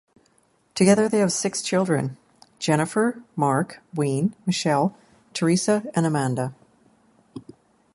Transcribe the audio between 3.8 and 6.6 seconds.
Wayne, Michele, Theresa and Amanda.